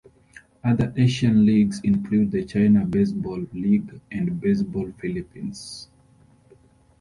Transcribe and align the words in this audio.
Other 0.63 0.91
Asian 0.97 1.45
leagues 1.45 1.79
include 1.81 2.31
the 2.31 2.43
China 2.43 2.83
Baseball 2.85 3.45
League 3.53 4.01
and 4.11 4.41
Baseball 4.41 4.91
Philippines. 4.97 5.89